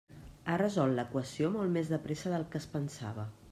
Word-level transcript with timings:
Ha 0.45 0.55
resolt 0.61 0.95
l'equació 0.99 1.53
molt 1.57 1.73
més 1.77 1.93
de 1.93 2.01
pressa 2.09 2.35
del 2.35 2.49
que 2.55 2.65
es 2.65 2.69
pensava. 2.75 3.31